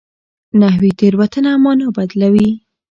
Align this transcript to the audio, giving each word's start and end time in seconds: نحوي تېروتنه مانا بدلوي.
نحوي 0.59 0.91
تېروتنه 0.99 1.51
مانا 1.63 1.87
بدلوي. 1.95 2.49